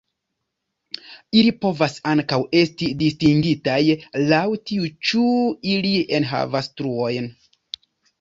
Ili 1.41 1.49
povas 1.65 1.97
ankaŭ 2.11 2.39
esti 2.61 2.87
distingitaj 3.01 3.75
laŭ 4.31 4.41
tio 4.71 4.89
ĉu 5.11 5.21
ili 5.75 5.93
enhavas 6.21 6.71
truojn. 6.81 7.29